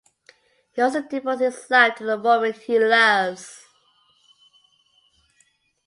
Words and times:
He 0.73 0.81
also 0.81 1.03
devotes 1.03 1.41
his 1.41 1.69
life 1.69 1.93
to 1.97 2.03
the 2.03 2.17
woman 2.17 2.53
he 2.53 2.79
loves. 2.79 3.65